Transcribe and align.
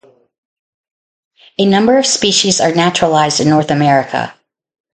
A 1.59 1.65
number 1.67 1.99
of 1.99 2.07
species 2.07 2.59
are 2.59 2.73
naturalized 2.73 3.39
in 3.39 3.49
North 3.49 3.69
America. 3.69 4.33